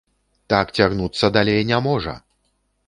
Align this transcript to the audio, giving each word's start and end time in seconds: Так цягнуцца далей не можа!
Так 0.53 0.71
цягнуцца 0.79 1.31
далей 1.37 1.61
не 1.75 1.81
можа! 1.91 2.19